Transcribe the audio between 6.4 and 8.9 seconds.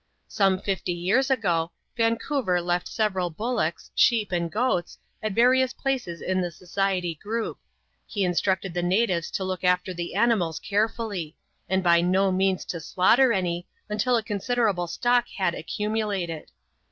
the Society group. He in structed the